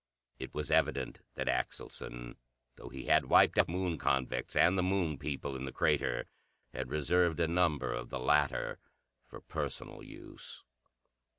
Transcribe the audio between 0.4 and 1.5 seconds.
was evident that